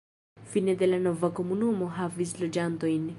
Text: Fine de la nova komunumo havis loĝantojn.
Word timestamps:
Fine 0.53 0.73
de 0.79 0.87
la 0.93 0.99
nova 1.03 1.31
komunumo 1.41 1.93
havis 2.01 2.37
loĝantojn. 2.43 3.09